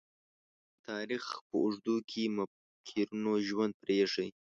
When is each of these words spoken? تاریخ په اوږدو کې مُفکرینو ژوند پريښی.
تاریخ 0.87 1.25
په 1.47 1.55
اوږدو 1.63 1.95
کې 2.09 2.23
مُفکرینو 2.35 3.33
ژوند 3.47 3.73
پريښی. 3.83 4.27